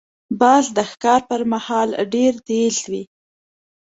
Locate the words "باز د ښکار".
0.41-1.21